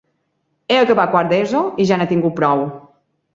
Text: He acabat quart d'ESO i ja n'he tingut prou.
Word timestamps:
He 0.71 0.77
acabat 0.83 1.11
quart 1.15 1.29
d'ESO 1.33 1.61
i 1.85 1.87
ja 1.91 2.01
n'he 2.01 2.09
tingut 2.15 2.35
prou. 2.41 2.65